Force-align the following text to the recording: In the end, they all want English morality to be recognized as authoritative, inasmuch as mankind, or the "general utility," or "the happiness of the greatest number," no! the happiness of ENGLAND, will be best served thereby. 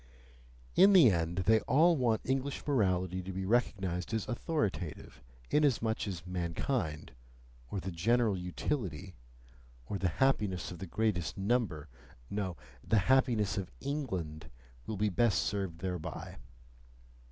In 0.75 0.93
the 0.93 1.11
end, 1.11 1.37
they 1.45 1.59
all 1.59 1.95
want 1.95 2.21
English 2.23 2.65
morality 2.65 3.21
to 3.21 3.31
be 3.31 3.45
recognized 3.45 4.15
as 4.15 4.27
authoritative, 4.27 5.21
inasmuch 5.51 6.07
as 6.07 6.25
mankind, 6.25 7.11
or 7.69 7.79
the 7.79 7.91
"general 7.91 8.35
utility," 8.35 9.13
or 9.85 9.99
"the 9.99 10.09
happiness 10.17 10.71
of 10.71 10.79
the 10.79 10.87
greatest 10.87 11.37
number," 11.37 11.87
no! 12.31 12.57
the 12.83 12.97
happiness 13.13 13.59
of 13.59 13.69
ENGLAND, 13.79 14.49
will 14.87 14.97
be 14.97 15.09
best 15.09 15.43
served 15.43 15.81
thereby. 15.81 16.37